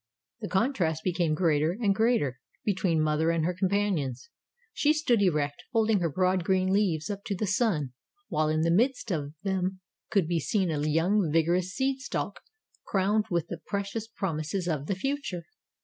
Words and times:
The 0.39 0.49
contrast 0.49 1.03
became 1.03 1.35
greater 1.35 1.73
and 1.79 1.93
greater 1.93 2.39
between 2.65 3.03
mother 3.03 3.29
and 3.29 3.45
her 3.45 3.53
companions. 3.53 4.31
She 4.73 4.93
stood 4.93 5.21
erect, 5.21 5.61
holding 5.73 5.99
her 5.99 6.09
broad 6.09 6.43
green 6.43 6.73
leaves 6.73 7.11
up 7.11 7.23
to 7.25 7.35
the 7.35 7.45
sun, 7.45 7.93
while 8.27 8.49
in 8.49 8.61
the 8.61 8.71
midst 8.71 9.11
of 9.11 9.35
them 9.43 9.79
could 10.09 10.27
be 10.27 10.39
seen 10.39 10.71
a 10.71 10.79
young, 10.81 11.29
vigorous 11.31 11.75
seed 11.75 11.99
stalk 11.99 12.39
crowned 12.83 13.25
with 13.29 13.45
the 13.49 13.61
precious 13.67 14.07
promises 14.07 14.67
of 14.67 14.87
the 14.87 14.95
future. 14.95 15.43